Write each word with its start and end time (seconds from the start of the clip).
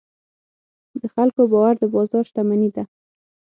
د 1.01 1.03
خلکو 1.15 1.41
باور 1.51 1.73
د 1.79 1.83
بازار 1.93 2.23
شتمني 2.29 2.69
ده. 2.75 2.83